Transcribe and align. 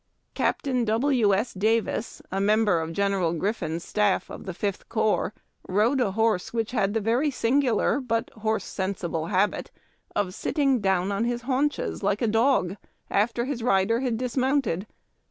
Captain 0.33 0.83
W. 0.83 1.31
S. 1.35 1.53
Davis, 1.53 2.23
a 2.31 2.41
member 2.41 2.79
of 2.79 2.91
General 2.91 3.33
Griffin's 3.33 3.83
staff 3.83 4.31
of 4.31 4.45
the 4.45 4.53
Fifth 4.55 4.89
Corps, 4.89 5.31
rode 5.69 6.01
a 6.01 6.13
horse 6.13 6.51
which 6.51 6.71
had 6.71 6.95
the 6.95 6.99
very 6.99 7.29
singular 7.29 7.99
but 8.01 8.31
horse 8.31 8.65
sensible 8.65 9.27
habit 9.27 9.69
of 10.15 10.33
sitting 10.33 10.79
down 10.79 11.11
on 11.11 11.25
his 11.25 11.43
haunches, 11.43 12.01
like 12.01 12.23
a 12.23 12.27
dog, 12.27 12.77
after 13.11 13.45
his 13.45 13.61
rider 13.61 13.99
had 13.99 14.17
dismounted. 14.17 14.87